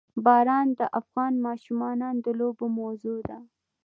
باران 0.25 0.67
د 0.79 0.81
افغان 0.99 1.33
ماشومانو 1.47 2.09
د 2.25 2.27
لوبو 2.39 2.65
موضوع 2.79 3.19
ده. 3.29 3.37